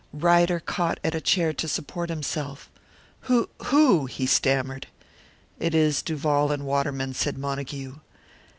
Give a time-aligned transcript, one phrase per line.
[0.13, 2.71] Ryder caught at a chair to support himself.
[3.29, 3.49] "Who?
[3.65, 4.87] Who?" he stammered.
[5.59, 7.97] "It is Duval and Waterman," said Montague.